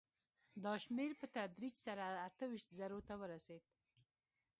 دا 0.63 0.73
شمېر 0.83 1.11
په 1.19 1.25
تدریج 1.35 1.75
سره 1.85 2.03
اته 2.27 2.43
ویشت 2.51 2.69
زرو 2.79 2.99
ته 3.07 3.13
ورسېد 3.21 3.63